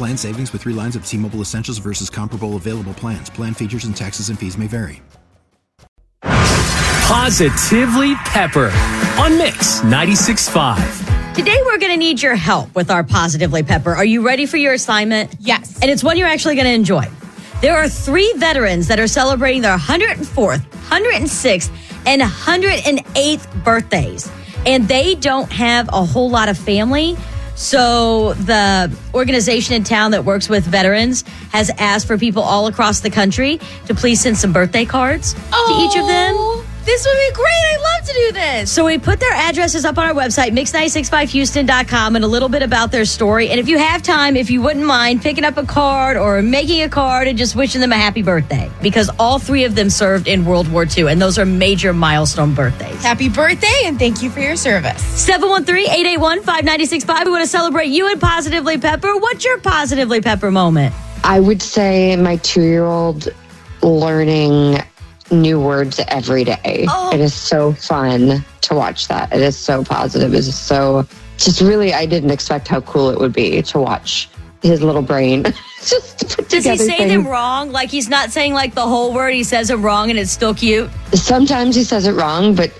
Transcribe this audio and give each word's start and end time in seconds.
Plan 0.00 0.16
savings 0.16 0.50
with 0.54 0.62
three 0.62 0.72
lines 0.72 0.96
of 0.96 1.04
T 1.04 1.18
Mobile 1.18 1.42
Essentials 1.42 1.76
versus 1.76 2.08
comparable 2.08 2.56
available 2.56 2.94
plans. 2.94 3.28
Plan 3.28 3.52
features 3.52 3.84
and 3.84 3.94
taxes 3.94 4.30
and 4.30 4.38
fees 4.38 4.56
may 4.56 4.66
vary. 4.66 5.02
Positively 6.22 8.14
Pepper 8.24 8.70
on 9.20 9.36
Mix 9.36 9.80
96.5. 9.80 11.34
Today, 11.34 11.58
we're 11.66 11.76
going 11.76 11.92
to 11.92 11.98
need 11.98 12.22
your 12.22 12.34
help 12.34 12.74
with 12.74 12.90
our 12.90 13.04
Positively 13.04 13.62
Pepper. 13.62 13.94
Are 13.94 14.06
you 14.06 14.24
ready 14.24 14.46
for 14.46 14.56
your 14.56 14.72
assignment? 14.72 15.36
Yes. 15.38 15.78
And 15.82 15.90
it's 15.90 16.02
one 16.02 16.16
you're 16.16 16.28
actually 16.28 16.54
going 16.54 16.66
to 16.66 16.72
enjoy. 16.72 17.04
There 17.60 17.76
are 17.76 17.86
three 17.86 18.32
veterans 18.38 18.88
that 18.88 18.98
are 18.98 19.06
celebrating 19.06 19.60
their 19.60 19.76
104th, 19.76 20.64
106th, 20.88 21.70
and 22.06 22.22
108th 22.22 23.64
birthdays. 23.64 24.30
And 24.64 24.88
they 24.88 25.14
don't 25.16 25.52
have 25.52 25.90
a 25.92 26.06
whole 26.06 26.30
lot 26.30 26.48
of 26.48 26.56
family. 26.56 27.18
So 27.60 28.32
the 28.32 28.90
organization 29.12 29.74
in 29.74 29.84
town 29.84 30.12
that 30.12 30.24
works 30.24 30.48
with 30.48 30.64
veterans 30.64 31.22
has 31.52 31.70
asked 31.76 32.06
for 32.06 32.16
people 32.16 32.42
all 32.42 32.68
across 32.68 33.00
the 33.00 33.10
country 33.10 33.60
to 33.84 33.94
please 33.94 34.18
send 34.22 34.38
some 34.38 34.50
birthday 34.50 34.86
cards 34.86 35.34
to 35.34 35.72
each 35.76 35.94
of 35.94 36.06
them. 36.06 36.59
This 36.84 37.06
would 37.06 37.12
be 37.14 37.32
great. 37.34 37.46
I 37.46 37.76
love 37.76 38.06
to 38.06 38.12
do 38.12 38.32
this. 38.32 38.72
So 38.72 38.86
we 38.86 38.98
put 38.98 39.20
their 39.20 39.32
addresses 39.32 39.84
up 39.84 39.98
on 39.98 40.06
our 40.06 40.14
website, 40.14 40.50
mix965houston.com, 40.52 42.16
and 42.16 42.24
a 42.24 42.28
little 42.28 42.48
bit 42.48 42.62
about 42.62 42.90
their 42.90 43.04
story. 43.04 43.50
And 43.50 43.60
if 43.60 43.68
you 43.68 43.78
have 43.78 44.02
time, 44.02 44.36
if 44.36 44.50
you 44.50 44.62
wouldn't 44.62 44.86
mind 44.86 45.22
picking 45.22 45.44
up 45.44 45.56
a 45.56 45.64
card 45.64 46.16
or 46.16 46.40
making 46.42 46.82
a 46.82 46.88
card 46.88 47.28
and 47.28 47.36
just 47.36 47.54
wishing 47.54 47.80
them 47.80 47.92
a 47.92 47.96
happy 47.96 48.22
birthday, 48.22 48.70
because 48.82 49.10
all 49.18 49.38
three 49.38 49.64
of 49.64 49.74
them 49.74 49.90
served 49.90 50.26
in 50.26 50.44
World 50.44 50.70
War 50.72 50.86
II, 50.86 51.08
and 51.10 51.20
those 51.20 51.38
are 51.38 51.46
major 51.46 51.92
milestone 51.92 52.54
birthdays. 52.54 53.02
Happy 53.02 53.28
birthday 53.28 53.82
and 53.84 53.98
thank 53.98 54.22
you 54.22 54.30
for 54.30 54.40
your 54.40 54.56
service. 54.56 55.02
713-881-5965. 55.30 57.24
We 57.24 57.30
want 57.30 57.44
to 57.44 57.48
celebrate 57.50 57.88
you 57.88 58.10
and 58.10 58.20
Positively 58.20 58.78
Pepper. 58.78 59.16
What's 59.16 59.44
your 59.44 59.58
Positively 59.58 60.20
Pepper 60.20 60.50
moment? 60.50 60.94
I 61.24 61.40
would 61.40 61.60
say 61.60 62.16
my 62.16 62.36
two 62.36 62.62
year 62.62 62.84
old 62.84 63.28
learning 63.82 64.78
new 65.30 65.60
words 65.60 66.00
every 66.08 66.44
day. 66.44 66.86
Oh. 66.88 67.12
It 67.12 67.20
is 67.20 67.34
so 67.34 67.72
fun 67.72 68.44
to 68.62 68.74
watch 68.74 69.08
that. 69.08 69.32
It 69.32 69.40
is 69.40 69.56
so 69.56 69.84
positive. 69.84 70.34
It 70.34 70.38
is 70.38 70.58
so 70.58 71.06
just 71.38 71.60
really 71.60 71.92
I 71.94 72.06
didn't 72.06 72.30
expect 72.30 72.68
how 72.68 72.80
cool 72.82 73.10
it 73.10 73.18
would 73.18 73.32
be 73.32 73.62
to 73.62 73.78
watch 73.78 74.28
his 74.62 74.82
little 74.82 75.02
brain 75.02 75.42
just 75.80 76.36
put 76.36 76.48
Does 76.48 76.64
he 76.64 76.76
say 76.76 76.98
things. 76.98 77.10
them 77.10 77.26
wrong? 77.26 77.72
Like 77.72 77.90
he's 77.90 78.08
not 78.08 78.30
saying 78.30 78.52
like 78.52 78.74
the 78.74 78.86
whole 78.86 79.14
word, 79.14 79.32
he 79.32 79.42
says 79.42 79.68
them 79.68 79.82
wrong 79.82 80.10
and 80.10 80.18
it's 80.18 80.30
still 80.30 80.54
cute? 80.54 80.90
Sometimes 81.14 81.74
he 81.74 81.82
says 81.82 82.06
it 82.06 82.12
wrong, 82.12 82.54
but 82.54 82.70